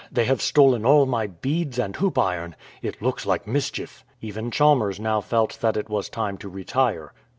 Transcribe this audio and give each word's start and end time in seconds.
They 0.11 0.25
have 0.25 0.41
stolen 0.41 0.83
all 0.83 1.05
my 1.05 1.27
beads 1.27 1.77
and 1.77 1.95
hoop 1.95 2.17
iron. 2.17 2.55
It 2.81 3.03
looks 3.03 3.27
like 3.27 3.45
mischief." 3.45 4.03
Even 4.19 4.49
Chalmers 4.49 4.99
now 4.99 5.21
felt 5.21 5.59
that 5.61 5.77
it 5.77 5.89
was 5.89 6.09
time 6.09 6.39
to 6.39 6.49
retire. 6.49 7.13